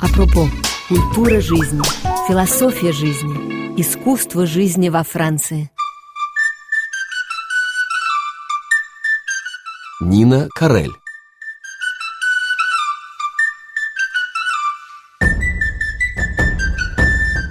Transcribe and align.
Апропо, 0.00 0.48
культура 0.88 1.40
жизни, 1.40 1.82
философия 2.28 2.92
жизни, 2.92 3.80
искусство 3.80 4.46
жизни 4.46 4.90
во 4.90 5.02
Франции. 5.02 5.72
Нина 10.00 10.48
Карель 10.54 10.92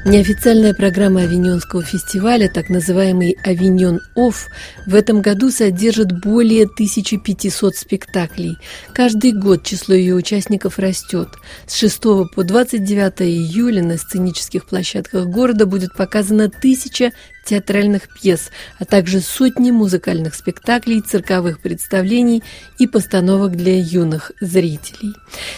Неофициальная 0.07 0.73
программа 0.73 1.23
Авиньонского 1.23 1.83
фестиваля, 1.83 2.47
так 2.47 2.69
называемый 2.69 3.35
«Авиньон 3.43 3.99
Офф», 4.15 4.47
в 4.85 4.95
этом 4.95 5.21
году 5.21 5.51
содержит 5.51 6.17
более 6.21 6.63
1500 6.63 7.75
спектаклей. 7.75 8.57
Каждый 8.93 9.33
год 9.33 9.63
число 9.63 9.93
ее 9.93 10.15
участников 10.15 10.79
растет. 10.79 11.27
С 11.65 11.75
6 11.75 12.01
по 12.33 12.43
29 12.45 13.21
июля 13.23 13.83
на 13.83 13.97
сценических 13.97 14.65
площадках 14.65 15.25
города 15.25 15.65
будет 15.65 15.93
показано 15.93 16.45
1000 16.45 17.11
театральных 17.47 18.09
пьес, 18.13 18.51
а 18.77 18.85
также 18.85 19.21
сотни 19.21 19.71
музыкальных 19.71 20.35
спектаклей, 20.35 21.01
цирковых 21.01 21.59
представлений 21.59 22.43
и 22.77 22.87
постановок 22.87 23.55
для 23.55 23.79
юных 23.79 24.31
зрителей. 24.41 25.13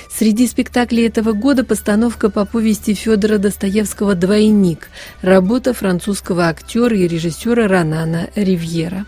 Среди 0.09 0.47
спектаклей 0.47 1.07
этого 1.07 1.33
года 1.33 1.63
постановка 1.65 2.29
по 2.29 2.45
повести 2.45 2.93
Федора 2.93 3.37
Достоевского 3.37 4.15
«Двойник», 4.15 4.89
работа 5.21 5.73
французского 5.73 6.47
актера 6.47 6.95
и 6.95 7.07
режиссера 7.07 7.67
Ранана 7.67 8.29
Ривьера. 8.35 9.05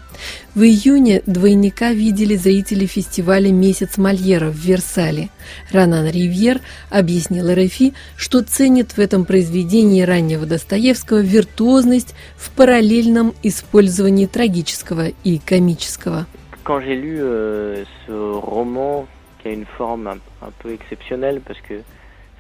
В 0.54 0.63
июне 0.63 1.21
двойника 1.26 1.93
видели 1.93 2.35
зрители 2.35 2.85
фестиваля 2.85 3.52
«Месяц 3.52 3.98
Мольера» 3.98 4.49
в 4.49 4.55
Версале. 4.55 5.29
Ранан 5.71 6.09
Ривьер 6.09 6.59
объяснил 6.90 7.52
РФИ, 7.54 7.93
что 8.18 8.41
ценит 8.41 8.91
в 8.91 8.99
этом 8.99 9.26
произведении 9.26 10.02
раннего 10.02 10.45
Достоевского 10.45 11.20
виртуозность 11.20 12.13
в 12.35 12.49
параллельном 12.72 13.34
использовании 13.44 14.27
трагического 14.27 15.08
и 15.26 15.40
комического. 15.40 16.26
Quand 16.64 16.80
j'ai 16.80 16.96
lu 16.96 17.18
euh, 17.20 17.84
ce 18.08 18.14
roman 18.14 19.08
qui 19.40 19.50
a 19.50 19.52
une 19.52 19.66
forme 19.77 20.08
un, 20.08 20.20
un 20.41 20.52
peu 20.64 20.72
exceptionnelle 20.72 21.42
parce 21.42 21.60
que 21.68 21.82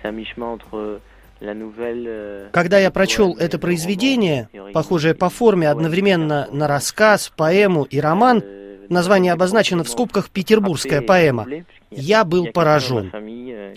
c'est 0.01 0.07
un 0.07 0.13
mi-chemin 0.13 0.45
entre 0.45 1.01
Euh, 1.43 2.49
Когда 2.51 2.77
я 2.77 2.91
прочел 2.91 3.35
это 3.37 3.57
произведение, 3.57 4.47
похожее 4.73 5.15
по 5.15 5.29
форме 5.29 5.69
одновременно 5.69 6.47
на 6.51 6.67
рассказ, 6.67 7.31
поэму 7.35 7.83
и 7.83 7.99
роман, 7.99 8.43
название 8.91 9.33
обозначено 9.33 9.83
в 9.83 9.89
скобках 9.89 10.29
«Петербургская 10.29 11.01
поэма», 11.01 11.47
я 11.89 12.23
был 12.23 12.47
поражен. 12.47 13.11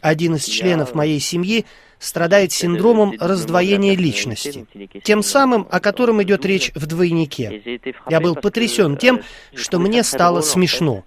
Один 0.03 0.37
из 0.37 0.45
членов 0.45 0.95
моей 0.95 1.21
семьи 1.21 1.65
страдает 1.99 2.53
синдромом 2.53 3.15
раздвоения 3.19 3.97
личности, 3.97 4.67
тем 5.03 5.23
самым, 5.23 5.67
о 5.71 5.81
котором 5.81 6.23
идет 6.23 6.45
речь 6.45 6.71
в 6.75 6.87
«Двойнике». 6.87 7.81
Я 8.11 8.21
был 8.21 8.35
потрясен 8.35 8.97
тем, 8.97 9.23
что 9.55 9.79
мне 9.79 10.03
стало 10.03 10.43
смешно. 10.43 11.05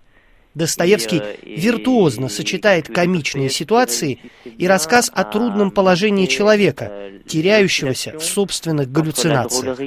Достоевский 0.56 1.22
виртуозно 1.44 2.30
сочетает 2.30 2.88
комичные 2.88 3.50
ситуации 3.50 4.20
и 4.44 4.68
рассказ 4.68 5.12
о 5.14 5.24
трудном 5.24 5.70
положении 5.70 6.26
человека, 6.26 7.12
теряющегося 7.28 8.18
в 8.18 8.24
собственных 8.24 8.92
галлюцинациях. 8.92 9.78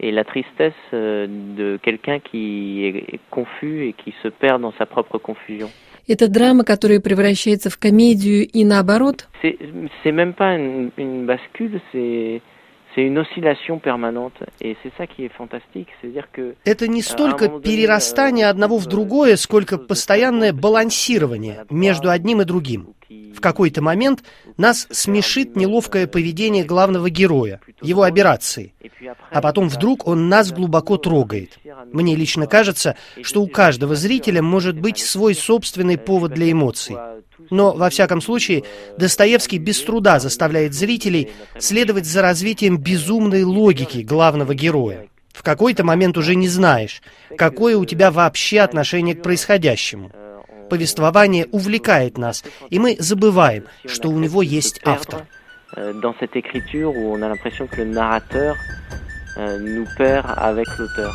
Et 0.00 0.10
la 0.10 0.24
tristesse 0.24 0.72
de 0.92 1.78
quelqu'un 1.82 2.18
qui 2.18 2.86
est 2.86 3.20
confus 3.30 3.88
et 3.88 3.92
qui 3.92 4.14
se 4.22 4.28
perd 4.28 4.62
dans 4.62 4.72
sa 4.78 4.86
propre 4.86 5.18
confusion. 5.18 5.68
Это 6.08 6.26
драма, 6.26 6.64
которая 6.64 6.98
превращается 7.00 7.70
в 7.70 7.78
комедию 7.78 8.44
и 8.44 8.64
наоборот? 8.64 9.28
C'est 9.42 10.12
même 10.12 10.34
pas 10.34 10.56
une, 10.56 10.90
une 10.96 11.26
bascule, 11.26 11.80
c'est 11.92 12.40
это 16.64 16.88
не 16.88 17.02
столько 17.02 17.48
перерастание 17.60 18.48
одного 18.48 18.78
в 18.78 18.86
другое, 18.86 19.36
сколько 19.36 19.78
постоянное 19.78 20.52
балансирование 20.52 21.66
между 21.70 22.10
одним 22.10 22.40
и 22.40 22.44
другим. 22.44 22.94
В 23.08 23.40
какой-то 23.40 23.80
момент 23.80 24.24
нас 24.56 24.88
смешит 24.90 25.54
неловкое 25.56 26.06
поведение 26.08 26.64
главного 26.64 27.10
героя, 27.10 27.60
его 27.80 28.02
операции. 28.02 28.74
А 29.30 29.40
потом 29.40 29.68
вдруг 29.68 30.06
он 30.06 30.28
нас 30.28 30.52
глубоко 30.52 30.96
трогает. 30.96 31.58
Мне 31.92 32.16
лично 32.16 32.46
кажется, 32.46 32.96
что 33.22 33.42
у 33.42 33.48
каждого 33.48 33.94
зрителя 33.94 34.42
может 34.42 34.78
быть 34.78 34.98
свой 34.98 35.34
собственный 35.34 35.98
повод 35.98 36.32
для 36.32 36.50
эмоций. 36.50 36.96
Но, 37.50 37.72
во 37.72 37.90
всяком 37.90 38.20
случае, 38.20 38.64
Достоевский 38.98 39.58
без 39.58 39.80
труда 39.82 40.18
заставляет 40.20 40.74
зрителей 40.74 41.30
следовать 41.58 42.06
за 42.06 42.22
развитием 42.22 42.76
безумной 42.76 43.44
логики 43.44 43.98
главного 43.98 44.54
героя. 44.54 45.08
В 45.32 45.42
какой-то 45.42 45.84
момент 45.84 46.18
уже 46.18 46.34
не 46.34 46.48
знаешь, 46.48 47.02
какое 47.38 47.76
у 47.76 47.84
тебя 47.86 48.10
вообще 48.10 48.60
отношение 48.60 49.14
к 49.14 49.22
происходящему. 49.22 50.10
Повествование 50.68 51.46
увлекает 51.46 52.18
нас, 52.18 52.44
и 52.68 52.78
мы 52.78 52.96
забываем, 52.98 53.64
что 53.86 54.08
у 54.08 54.18
него 54.18 54.42
есть 54.42 54.80
автор. 54.84 55.26
Dans 55.76 56.14
cette 56.18 56.34
écriture 56.34 56.90
où 56.90 57.14
on 57.14 57.22
a 57.22 57.28
l'impression 57.28 57.68
que 57.68 57.82
le 57.82 57.92
narrateur 57.92 58.56
nous 59.58 59.86
perd 59.96 60.26
avec 60.36 60.66
l'auteur. 60.78 61.12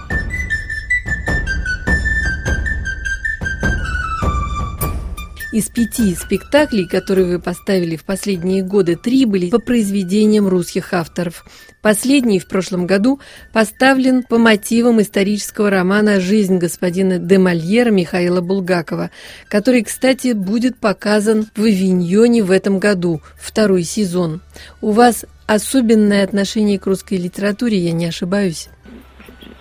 Из 5.55 5.69
пяти 5.69 6.13
спектаклей, 6.15 6.85
которые 6.85 7.27
вы 7.27 7.39
поставили 7.39 7.95
в 7.95 8.03
последние 8.03 8.61
годы, 8.61 8.97
три 8.97 9.23
были 9.23 9.49
по 9.49 9.59
произведениям 9.59 10.49
русских 10.49 10.93
авторов. 10.93 11.45
Последний 11.81 12.39
в 12.39 12.47
прошлом 12.49 12.85
году 12.85 13.21
поставлен 13.53 14.23
по 14.23 14.37
мотивам 14.37 15.01
исторического 15.01 15.69
романа 15.69 16.19
«Жизнь 16.19 16.57
господина 16.57 17.19
де 17.19 17.37
Мольера» 17.37 17.89
Михаила 17.89 18.41
Булгакова, 18.41 19.11
который, 19.47 19.83
кстати, 19.83 20.33
будет 20.33 20.77
показан 20.77 21.47
в 21.55 21.63
Авиньоне 21.63 22.43
в 22.43 22.51
этом 22.51 22.79
году, 22.79 23.21
второй 23.39 23.83
сезон. 23.83 24.41
У 24.81 24.91
вас 24.91 25.25
особенное 25.47 26.23
отношение 26.23 26.79
к 26.79 26.85
русской 26.85 27.15
литературе, 27.15 27.77
я 27.77 27.91
не 27.91 28.05
ошибаюсь? 28.05 28.69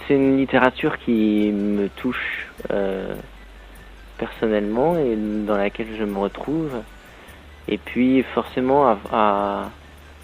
C'est 0.06 0.15
une 0.17 0.37
littérature 0.37 0.99
qui 1.05 1.50
me 1.50 1.89
touche 2.03 2.49
euh, 2.71 3.17
personnellement 4.19 4.99
et 4.99 5.17
dans 5.47 5.56
laquelle 5.56 5.89
je 5.99 6.05
me 6.05 6.19
retrouve. 6.19 6.83
Et 7.67 7.78
puis 7.78 8.23
forcément 8.34 8.87
à, 8.87 8.99
à, 9.11 9.71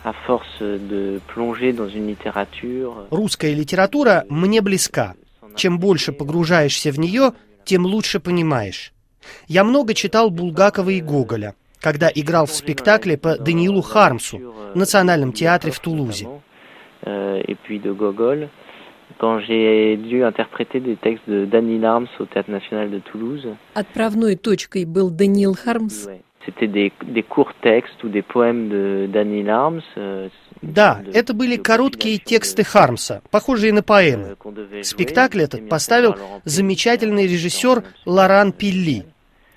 à 0.05 0.13
force 0.27 0.61
de 0.61 1.21
plonger 1.29 1.73
dans 1.73 1.89
une 1.89 2.09
littérature. 2.09 3.07
Русская 3.11 3.55
литература 3.55 4.27
мне 4.29 4.61
близка. 4.61 5.15
Чем 5.57 5.79
больше 5.79 6.13
погружаешься 6.13 6.93
в 6.93 6.99
нее, 6.99 7.33
тем 7.65 7.87
лучше 7.87 8.21
понимаешь. 8.21 8.93
Я 9.49 9.65
много 9.65 9.95
читал 9.95 10.31
Булгакова 10.31 10.91
и 10.91 11.01
Гоголя, 11.01 11.55
когда 11.81 12.11
играл 12.15 12.47
в 12.47 12.53
спектакле 12.53 13.17
по 13.17 13.37
Даниилу 13.37 13.83
Хармсу 13.83 14.55
в 14.75 14.77
Национальном 14.77 15.33
театре 15.33 15.73
в 15.73 15.81
Тулузе. 15.81 16.29
Toulouse. 23.13 23.57
Отправной 23.75 24.37
точкой 24.37 24.85
был 24.85 25.11
Даниил 25.11 25.55
Хармс. 25.55 26.07
Euh, 26.07 26.21
да, 30.63 31.03
это 31.13 31.35
были 31.35 31.57
короткие 31.57 32.19
тексты 32.19 32.65
Хармса, 32.65 33.21
похожие 33.31 33.75
на 33.75 33.83
поэмы. 33.83 34.37
Спектакль 34.83 35.43
этот 35.43 35.69
поставил 35.69 36.17
замечательный 36.45 37.27
режиссер 37.27 37.85
Лоран 38.07 38.53
Пилли. 38.53 39.05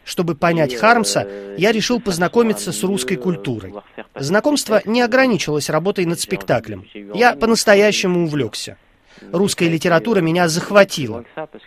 Чтобы 0.06 0.36
понять 0.36 0.76
Хармса, 0.76 1.28
я 1.58 1.72
решил 1.72 2.00
познакомиться 2.00 2.72
с 2.72 2.84
русской 2.84 3.16
культурой. 3.16 3.74
Знакомство 4.16 4.82
не 4.86 5.02
ограничилось 5.02 5.70
работой 5.70 6.06
над 6.06 6.20
спектаклем. 6.20 6.86
Я 7.14 7.36
по-настоящему 7.36 8.24
увлекся. 8.24 8.78
Русская 9.32 9.70
литература 9.70 10.20
меня 10.22 10.48
захватила. 10.48 11.24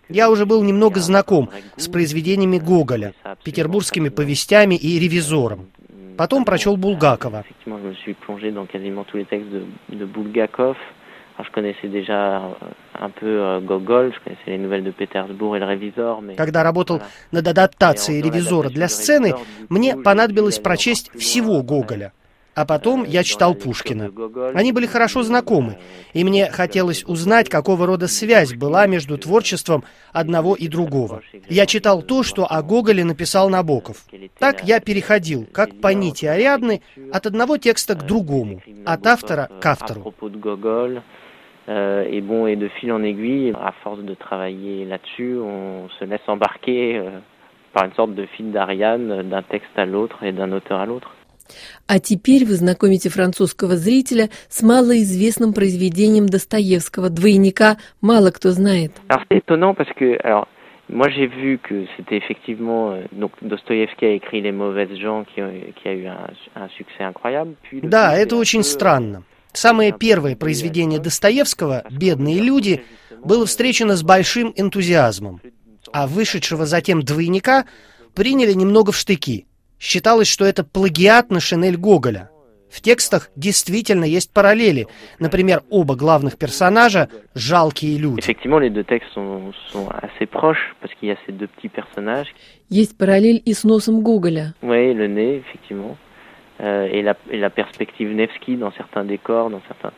Я 0.09 0.31
уже 0.31 0.47
был 0.47 0.63
немного 0.63 1.01
знаком 1.01 1.51
с 1.77 1.89
произведениями 1.89 2.59
Гоголя, 2.59 3.15
петербургскими 3.45 4.09
повестями 4.11 4.75
и 4.75 4.99
ревизором. 4.99 5.69
Потом 6.17 6.45
прочел 6.45 6.77
Булгакова. 6.77 7.45
Когда 16.37 16.63
работал 16.63 17.03
над 17.31 17.49
адаптацией 17.49 18.23
«Ревизора» 18.23 18.69
для 18.69 18.89
сцены, 18.89 19.35
мне 19.69 19.97
понадобилось 19.97 20.59
прочесть 20.59 21.11
всего 21.19 21.63
Гоголя. 21.63 22.13
А 22.57 22.65
потом 22.65 23.05
я 23.05 23.23
читал 23.23 23.55
Пушкина. 23.55 24.11
Они 24.55 24.73
были 24.73 24.87
хорошо 24.87 25.23
знакомы, 25.23 25.77
и 26.15 26.25
мне 26.25 26.51
хотелось 26.51 27.05
узнать, 27.05 27.51
какого 27.51 27.87
рода 27.87 28.09
связь 28.09 28.55
была 28.55 28.87
между 28.87 29.19
творчеством 29.19 29.85
одного 30.11 30.55
и 30.55 30.67
другого. 30.67 31.21
Я 31.51 31.67
читал 31.67 32.01
то, 32.01 32.23
что 32.23 32.51
о 32.51 32.63
Гоголе 32.63 33.05
написал 33.05 33.51
Набоков. 33.51 34.07
Так 34.39 34.65
я 34.65 34.81
переходил, 34.81 35.47
как 35.53 35.79
по 35.83 35.89
нити 35.89 36.25
Ариадны, 36.25 36.81
от 37.13 37.27
одного 37.27 37.59
текста 37.59 37.95
к 37.95 38.07
другому, 38.07 38.63
от 38.87 39.07
автора 39.07 39.51
к 39.61 39.67
автору. 39.67 40.15
Euh, 41.70 42.06
et 42.10 42.22
bon, 42.22 42.48
et 42.48 42.56
de 42.56 42.68
fil 42.68 42.92
en 42.92 43.04
aiguille, 43.04 43.54
à 43.62 43.72
force 43.84 44.00
de 44.00 44.14
travailler 44.16 44.84
là-dessus, 44.86 45.38
on 45.38 45.90
se 46.00 46.06
laisse 46.06 46.22
embarquer 46.28 46.98
euh, 46.98 47.20
par 47.74 47.86
une 47.86 47.94
sorte 47.94 48.16
de 48.16 48.26
fil 48.26 48.52
d'Ariane 48.52 49.30
d'un 49.30 49.44
texte 49.44 49.78
à 49.78 49.86
l'autre 49.86 50.24
et 50.24 50.32
d'un 50.32 50.52
auteur 50.52 50.80
à 50.80 50.86
l'autre. 50.86 51.12
А 51.88 52.00
теперь 52.00 52.46
вы 52.46 52.56
знакомите 52.56 53.10
французского 53.10 53.76
зрителя 53.76 54.30
с 54.48 54.64
малоизвестным 54.64 55.54
произведением 55.54 56.28
Достоевского 56.28 57.10
«Двойника» 57.10 57.78
мало 58.02 58.32
кто 58.32 58.52
знает. 58.52 58.94
Alors 59.10 59.24
c'est 59.30 59.38
étonnant 59.38 59.74
parce 59.74 59.92
que, 59.94 60.18
alors, 60.26 60.48
moi 60.90 61.10
j'ai 61.10 61.28
vu 61.28 61.60
que 61.62 61.86
c'était 61.98 62.16
effectivement, 62.16 62.92
euh, 62.92 63.02
donc 63.12 63.32
Dostoïevski 63.42 64.06
a 64.06 64.12
écrit 64.12 64.42
Les 64.42 64.54
mauvaises 64.54 64.96
gens 64.98 65.26
qui, 65.26 65.42
qui 65.76 65.88
a 65.88 65.94
eu 65.94 66.08
un, 66.08 66.28
un 66.56 66.70
succès 66.70 67.04
incroyable. 67.04 67.56
Puis 67.64 67.82
да, 67.84 68.16
это 68.16 68.38
очень 68.38 68.64
странно. 68.64 69.24
Самое 69.57 69.91
первое 69.91 70.37
произведение 70.37 71.01
Достоевского 71.01 71.83
«Бедные 71.91 72.41
люди» 72.41 72.85
было 73.25 73.47
встречено 73.47 73.97
с 73.97 74.03
большим 74.03 74.53
энтузиазмом, 74.55 75.41
а 75.95 76.07
вышедшего 76.07 76.67
затем 76.67 77.01
«Двойника» 77.01 77.65
приняли 78.15 78.53
немного 78.53 78.93
в 78.93 78.99
штыки. 78.99 79.47
Считалось, 79.81 80.29
что 80.29 80.45
это 80.45 80.63
плагиат 80.63 81.31
на 81.31 81.41
Шинель 81.41 81.79
Гоголя. 81.79 82.29
В 82.69 82.83
текстах 82.83 83.31
действительно 83.35 84.05
есть 84.05 84.31
параллели. 84.31 84.89
Например, 85.19 85.63
оба 85.71 85.97
главных 85.97 86.37
персонажа– 86.37 87.09
жалкие 87.35 87.97
люди. 87.97 88.21
Есть 92.69 92.99
параллель 92.99 93.41
и 93.43 93.55
с 93.55 93.65
носом 93.65 94.03
Гоголя. 94.03 94.53
Et, 96.61 97.03
la, 97.03 97.17
et 97.31 97.39
la 97.39 97.51
perspective 97.51 98.15
Nevsky 98.15 98.57
dans 98.57 98.73
certains 98.73 99.05
décors, 99.05 99.51
dans 99.51 99.63
certains... 99.69 99.93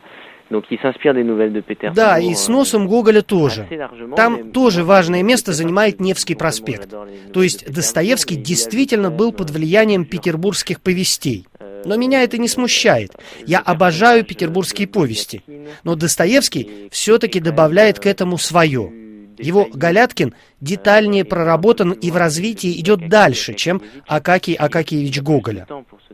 Donc, 0.51 0.65
il 0.71 0.79
s'inspire 0.79 1.13
des 1.13 1.23
nouvelles 1.23 1.53
de 1.53 1.61
Peter 1.61 1.91
Да, 1.93 2.19
и 2.19 2.33
с 2.33 2.47
носом 2.47 2.87
Гоголя 2.87 3.21
тоже. 3.21 3.67
Там 4.15 4.51
тоже 4.51 4.83
важное 4.83 5.21
место 5.21 5.53
занимает 5.53 5.99
Невский 5.99 6.35
проспект. 6.35 6.89
То 7.33 7.43
есть 7.43 7.71
Достоевский 7.71 8.35
действительно 8.35 9.11
был 9.11 9.31
под 9.31 9.51
влиянием 9.51 10.05
петербургских 10.05 10.81
повестей. 10.81 11.45
Но 11.85 11.95
меня 11.97 12.23
это 12.23 12.37
не 12.37 12.47
смущает. 12.47 13.11
Я 13.45 13.59
обожаю 13.59 14.25
петербургские 14.25 14.87
повести. 14.87 15.43
Но 15.83 15.95
Достоевский 15.95 16.89
все-таки 16.91 17.39
добавляет 17.39 17.99
к 17.99 18.07
этому 18.07 18.37
свое. 18.37 18.91
Его 19.39 19.67
Галяткин 19.73 20.33
детальнее 20.61 21.25
проработан 21.25 21.91
и 21.91 22.11
в 22.11 22.17
развитии 22.17 22.79
идет 22.79 23.07
дальше, 23.07 23.53
чем 23.53 23.81
Акакий 24.07 24.53
Акакиевич 24.53 25.21
Гоголя. 25.21 25.65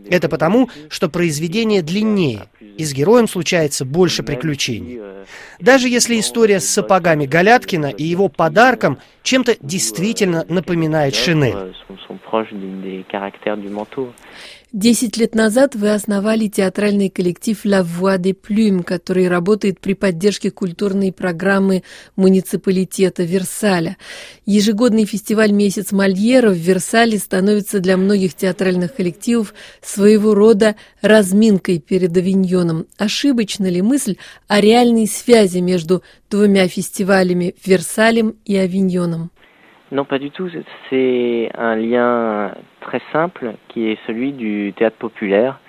Это 0.09 0.29
потому, 0.29 0.69
что 0.89 1.09
произведение 1.09 1.81
длиннее, 1.81 2.47
и 2.59 2.83
с 2.83 2.93
героем 2.93 3.27
случается 3.27 3.85
больше 3.85 4.23
приключений. 4.23 4.99
Даже 5.59 5.89
если 5.89 6.19
история 6.19 6.59
с 6.59 6.67
сапогами 6.67 7.25
Галяткина 7.25 7.87
и 7.87 8.03
его 8.03 8.29
подарком 8.29 8.99
чем-то 9.23 9.55
действительно 9.61 10.45
напоминает 10.47 11.15
Шинель. 11.15 11.73
Десять 14.75 15.15
лет 15.15 15.35
назад 15.35 15.73
вы 15.73 15.93
основали 15.93 16.49
театральный 16.49 17.07
коллектив 17.07 17.57
«La 17.63 17.81
Voix 17.81 18.17
des 18.17 18.35
Plumes», 18.35 18.83
который 18.83 19.29
работает 19.29 19.79
при 19.79 19.93
поддержке 19.93 20.51
культурной 20.51 21.13
программы 21.13 21.83
муниципалитета 22.17 23.23
Версаля. 23.23 23.95
Ежегодный 24.45 25.05
фестиваль 25.05 25.53
«Месяц 25.53 25.93
Мольера» 25.93 26.49
в 26.49 26.57
Версале 26.57 27.17
становится 27.19 27.79
для 27.79 27.95
многих 27.95 28.33
театральных 28.33 28.93
коллективов 28.93 29.53
своего 29.81 30.33
рода 30.33 30.75
разминкой 30.99 31.79
перед 31.79 32.17
авиньоном. 32.17 32.85
Ошибочна 32.97 33.67
ли 33.67 33.81
мысль 33.81 34.17
о 34.49 34.59
реальной 34.59 35.07
связи 35.07 35.59
между 35.59 36.03
двумя 36.29 36.67
фестивалями 36.67 37.55
Версалем 37.63 38.35
и 38.43 38.57
Авиньоном? 38.57 39.31
Non, 39.91 40.05
pas 40.05 40.17
du 40.17 40.31
tout. 40.31 40.49
C'est 40.89 41.51
un 41.53 41.75
lien 41.75 42.55
très 42.81 43.01
simple 43.11 43.55
qui 43.69 43.91
est 43.91 43.97
celui 44.07 44.31
du 44.33 44.73
théâtre 44.77 44.97
populaire. 44.97 45.59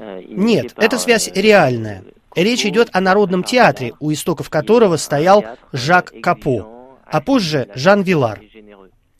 Euh, 0.00 0.22
Нет, 0.28 0.74
эта 0.76 0.96
связь 0.98 1.28
euh, 1.28 1.40
реальная. 1.40 2.04
Речь 2.36 2.64
идет 2.64 2.88
о 2.92 3.00
народном 3.00 3.42
театре, 3.42 3.94
у 3.98 4.12
истоков 4.12 4.48
которого 4.48 4.96
стоял 4.96 5.44
Жак 5.72 6.12
Капо, 6.22 6.96
а 7.04 7.20
позже 7.20 7.68
Жан 7.74 8.02
Вилар. 8.02 8.40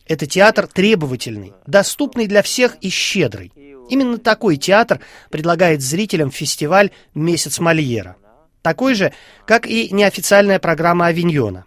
Это 0.07 0.25
театр 0.25 0.67
требовательный, 0.67 1.53
доступный 1.67 2.27
для 2.27 2.41
всех 2.41 2.77
и 2.79 2.89
щедрый. 2.89 3.51
Именно 3.89 4.19
такой 4.19 4.55
театр 4.55 5.01
предлагает 5.29 5.81
зрителям 5.81 6.31
фестиваль 6.31 6.91
«Месяц 7.13 7.59
Мольера». 7.59 8.15
Такой 8.61 8.93
же, 8.93 9.11
как 9.45 9.67
и 9.67 9.89
неофициальная 9.91 10.59
программа 10.59 11.07
Авиньона 11.07 11.65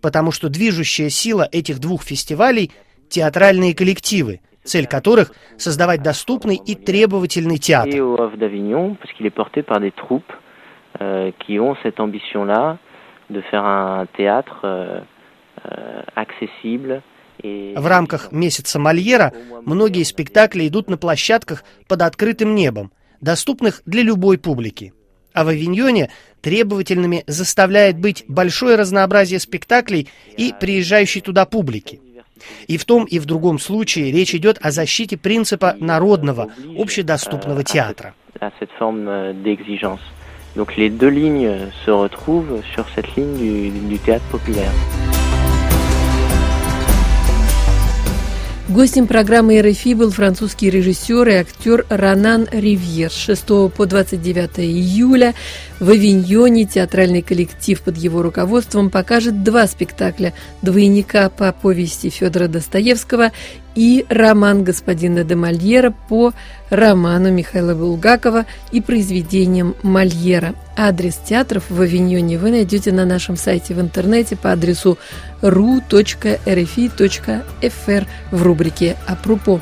потому 0.00 0.32
что 0.32 0.48
движущая 0.48 1.10
сила 1.10 1.48
этих 1.50 1.78
двух 1.78 2.02
фестивалей– 2.02 2.72
театральные 3.08 3.74
коллективы, 3.74 4.40
цель 4.64 4.86
которых– 4.86 5.32
создавать 5.56 6.02
доступный 6.02 6.56
и 6.56 6.74
требовательный 6.74 7.58
театр. 7.58 7.94
Euh, 11.00 11.30
qui 11.46 11.60
ont 11.60 11.76
cette 11.84 12.00
ambition-là 12.00 12.78
de 13.30 13.40
faire 13.42 13.64
un 13.64 14.06
théâtre 14.16 14.62
euh, 14.64 15.00
euh, 15.64 16.02
accessible 16.16 17.02
в 17.40 17.86
рамках 17.86 18.32
месяца 18.32 18.80
Мольера 18.80 19.32
многие 19.64 20.02
спектакли 20.02 20.66
идут 20.66 20.90
на 20.90 20.96
площадках 20.96 21.62
под 21.86 22.02
открытым 22.02 22.56
небом, 22.56 22.90
доступных 23.20 23.82
для 23.86 24.02
любой 24.02 24.38
публики. 24.38 24.92
А 25.38 25.44
в 25.44 25.48
Авиньоне 25.50 26.10
требовательными 26.40 27.22
заставляет 27.28 27.96
быть 27.96 28.24
большое 28.26 28.74
разнообразие 28.74 29.38
спектаклей 29.38 30.08
и 30.36 30.52
приезжающей 30.58 31.20
туда 31.20 31.46
публики. 31.46 32.00
И 32.66 32.76
в 32.76 32.84
том 32.84 33.04
и 33.04 33.20
в 33.20 33.24
другом 33.24 33.60
случае 33.60 34.10
речь 34.10 34.34
идет 34.34 34.58
о 34.60 34.72
защите 34.72 35.16
принципа 35.16 35.76
народного, 35.78 36.48
общедоступного 36.76 37.62
театра. 37.62 38.14
Donc 40.56 40.76
les 40.76 40.88
deux 40.88 41.10
lignes 41.10 41.70
se 41.84 41.90
retrouvent 41.92 42.62
sur 42.74 42.84
cette 42.96 43.14
ligne 43.14 43.36
du, 43.36 43.70
du 43.70 43.98
théâtre 43.98 44.24
populaire. 44.32 44.72
Гостем 48.68 49.06
программы 49.06 49.62
РФИ 49.62 49.94
был 49.94 50.10
французский 50.10 50.68
режиссер 50.68 51.26
и 51.28 51.32
актер 51.36 51.86
Ронан 51.88 52.46
Ривьер. 52.52 53.10
С 53.10 53.16
6 53.16 53.46
по 53.74 53.86
29 53.86 54.60
июля 54.60 55.34
в 55.80 55.88
Авиньоне 55.88 56.66
театральный 56.66 57.22
коллектив 57.22 57.80
под 57.80 57.96
его 57.96 58.20
руководством 58.20 58.90
покажет 58.90 59.42
два 59.42 59.66
спектакля 59.66 60.34
«Двойника» 60.60 61.30
по 61.30 61.50
повести 61.52 62.10
Федора 62.10 62.46
Достоевского 62.46 63.32
и 63.74 64.04
роман 64.10 64.64
господина 64.64 65.24
де 65.24 65.34
Мольера 65.34 65.94
по 66.10 66.34
роману 66.68 67.32
Михаила 67.32 67.74
Булгакова 67.74 68.44
и 68.70 68.82
произведениям 68.82 69.76
Мольера. 69.82 70.54
Адрес 70.80 71.16
театров 71.16 71.64
в 71.70 71.80
Авиньоне 71.80 72.38
вы 72.38 72.52
найдете 72.52 72.92
на 72.92 73.04
нашем 73.04 73.36
сайте 73.36 73.74
в 73.74 73.80
интернете 73.80 74.36
по 74.36 74.52
адресу 74.52 74.96
ru.rfi.fr 75.42 76.06
в 78.30 78.42
рубрике 78.44 78.96
«Апропо». 79.04 79.60